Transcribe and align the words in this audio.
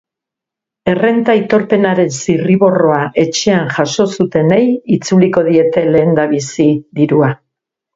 Errenta 0.93 1.31
aitorpenaren 1.39 2.09
zirriborroa 2.23 2.99
etxean 3.27 3.71
jaso 3.77 4.09
zutenei 4.17 4.61
itzuliko 4.99 5.49
diete 5.55 5.89
lehendabizi 5.95 6.73
dirua. 7.03 7.37